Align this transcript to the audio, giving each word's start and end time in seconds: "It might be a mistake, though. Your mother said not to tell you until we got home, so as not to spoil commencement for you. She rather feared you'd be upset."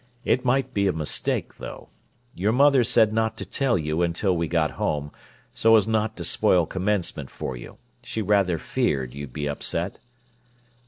"It 0.25 0.43
might 0.43 0.73
be 0.73 0.87
a 0.87 0.91
mistake, 0.93 1.57
though. 1.57 1.89
Your 2.33 2.51
mother 2.51 2.83
said 2.83 3.13
not 3.13 3.37
to 3.37 3.45
tell 3.45 3.77
you 3.77 4.01
until 4.01 4.35
we 4.35 4.47
got 4.47 4.71
home, 4.81 5.11
so 5.53 5.75
as 5.75 5.87
not 5.87 6.17
to 6.17 6.25
spoil 6.25 6.65
commencement 6.65 7.29
for 7.29 7.55
you. 7.55 7.77
She 8.01 8.23
rather 8.23 8.57
feared 8.57 9.13
you'd 9.13 9.31
be 9.31 9.47
upset." 9.47 9.99